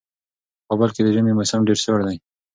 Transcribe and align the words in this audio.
په 0.65 0.65
کابل 0.71 0.89
کې 0.95 1.01
د 1.03 1.07
ژمي 1.15 1.33
موسم 1.37 1.61
ډېر 1.67 1.79
سوړ 1.83 1.99
وي. 2.07 2.17